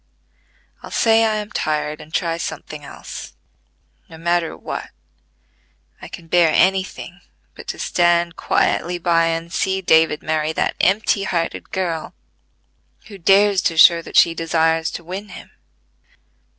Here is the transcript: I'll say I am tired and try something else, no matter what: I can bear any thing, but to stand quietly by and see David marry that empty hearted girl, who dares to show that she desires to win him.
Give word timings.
I'll 0.81 0.89
say 0.89 1.23
I 1.25 1.35
am 1.35 1.51
tired 1.51 2.01
and 2.01 2.11
try 2.11 2.37
something 2.37 2.83
else, 2.83 3.33
no 4.09 4.17
matter 4.17 4.57
what: 4.57 4.89
I 6.01 6.07
can 6.07 6.25
bear 6.25 6.51
any 6.51 6.83
thing, 6.83 7.21
but 7.53 7.67
to 7.67 7.77
stand 7.77 8.35
quietly 8.35 8.97
by 8.97 9.25
and 9.27 9.53
see 9.53 9.79
David 9.79 10.23
marry 10.23 10.53
that 10.53 10.75
empty 10.81 11.21
hearted 11.25 11.69
girl, 11.69 12.15
who 13.09 13.19
dares 13.19 13.61
to 13.61 13.77
show 13.77 14.01
that 14.01 14.17
she 14.17 14.33
desires 14.33 14.89
to 14.89 15.03
win 15.03 15.29
him. 15.29 15.51